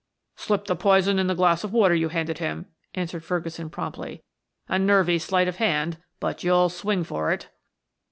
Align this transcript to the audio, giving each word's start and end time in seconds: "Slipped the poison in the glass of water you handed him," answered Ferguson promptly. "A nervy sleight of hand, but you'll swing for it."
"Slipped 0.35 0.65
the 0.65 0.75
poison 0.75 1.19
in 1.19 1.27
the 1.27 1.35
glass 1.35 1.63
of 1.63 1.73
water 1.73 1.93
you 1.93 2.09
handed 2.09 2.39
him," 2.39 2.65
answered 2.95 3.23
Ferguson 3.23 3.69
promptly. 3.69 4.23
"A 4.67 4.79
nervy 4.79 5.19
sleight 5.19 5.47
of 5.47 5.57
hand, 5.57 5.99
but 6.19 6.43
you'll 6.43 6.69
swing 6.69 7.03
for 7.03 7.31
it." 7.31 7.49